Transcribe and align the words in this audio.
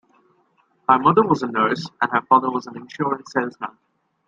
Her 0.89 0.97
mother 0.97 1.21
was 1.21 1.43
a 1.43 1.47
nurse 1.47 1.87
and 2.01 2.11
her 2.11 2.23
father 2.23 2.49
was 2.49 2.65
an 2.65 2.75
insurance 2.75 3.31
salesman. 3.31 3.77